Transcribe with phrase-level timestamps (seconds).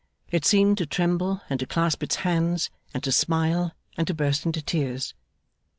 [0.31, 4.47] It seemed to tremble, and to clasp its hands, and to smile, and to burst
[4.47, 5.13] into tears.